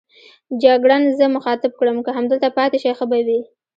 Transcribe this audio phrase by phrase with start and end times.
[0.63, 3.39] جګړن زه مخاطب کړم: که همدلته پاتې شئ ښه به وي.